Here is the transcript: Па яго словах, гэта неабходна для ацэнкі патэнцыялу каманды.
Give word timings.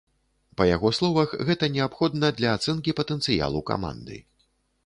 Па 0.59 0.63
яго 0.75 0.91
словах, 0.99 1.35
гэта 1.49 1.69
неабходна 1.75 2.31
для 2.39 2.57
ацэнкі 2.61 2.97
патэнцыялу 3.01 3.63
каманды. 3.73 4.19